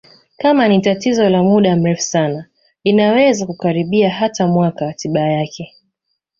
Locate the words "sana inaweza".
2.01-3.45